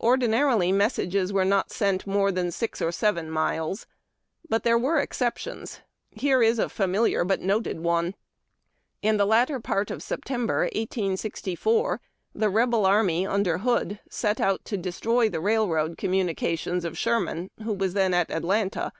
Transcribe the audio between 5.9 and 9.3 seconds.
Here is a familiar but noted one:— In the